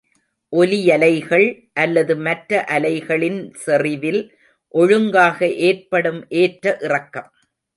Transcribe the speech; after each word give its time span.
ஒலியலைகள் 0.53 1.45
அல்லது 1.73 2.13
மற்ற 2.17 2.63
அலைகளின் 2.69 3.39
செறிவில் 3.65 4.21
ஒழுங்காக 4.73 5.49
ஏற்படும் 5.69 6.21
ஏற்ற 6.29 6.75
இறக்கம். 6.81 7.29